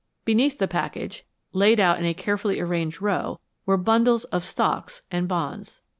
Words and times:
Beneath 0.25 0.57
the 0.57 0.67
package, 0.67 1.27
laid 1.53 1.79
out 1.79 1.99
in 1.99 2.05
a 2.05 2.15
carefully 2.15 2.59
arranged 2.59 3.03
row, 3.03 3.39
were 3.67 3.77
bundles 3.77 4.23
of 4.23 4.43
stocks 4.43 5.03
and 5.11 5.27
bonds. 5.27 5.79